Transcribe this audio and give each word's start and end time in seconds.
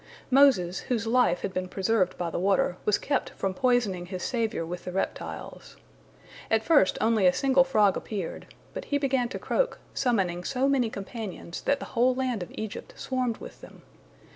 Moses, 0.31 0.79
whose 0.79 1.05
life 1.05 1.41
had 1.41 1.53
been 1.53 1.67
preserved 1.69 2.17
by 2.17 2.31
the 2.31 2.39
water, 2.39 2.75
was 2.85 2.97
kept 2.97 3.29
from 3.35 3.53
poisoning 3.53 4.07
his 4.07 4.23
savior 4.23 4.65
with 4.65 4.83
the 4.85 4.91
reptiles. 4.91 5.77
At 6.49 6.63
first 6.63 6.97
only 6.99 7.27
a 7.27 7.31
single 7.33 7.63
frog 7.63 7.95
appeared, 7.95 8.47
but 8.73 8.85
he 8.85 8.97
began 8.97 9.29
to 9.29 9.37
croak, 9.37 9.77
summoning 9.93 10.43
so 10.43 10.67
many 10.67 10.89
companions 10.89 11.61
that 11.61 11.77
the 11.77 11.85
whole 11.93 12.15
land 12.15 12.41
of 12.41 12.49
Egypt 12.55 12.95
swarmed 12.97 13.37
with 13.37 13.61
them. 13.61 13.83